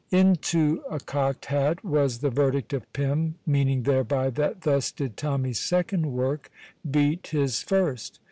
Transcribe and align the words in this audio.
"Into 0.09 0.81
a 0.89 0.99
cocked 0.99 1.45
hat," 1.45 1.85
was 1.85 2.21
the 2.21 2.31
verdict 2.31 2.73
of 2.73 2.91
Pym, 2.91 3.35
meaning 3.45 3.83
thereby 3.83 4.31
that 4.31 4.61
thus 4.61 4.91
did 4.91 5.15
Tommy's 5.15 5.59
second 5.59 6.11
work 6.13 6.49
beat 6.89 7.27
his 7.27 7.61
first. 7.61 8.19